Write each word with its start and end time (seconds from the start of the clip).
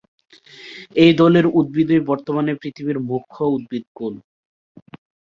এ 0.95 1.17
দলের 1.17 1.45
উদ্ভিদই 1.59 2.01
বর্তমানে 2.09 2.51
পৃথিবীর 2.61 2.97
মুখ্য 3.09 3.39
উদ্ভিদকুল। 3.55 4.13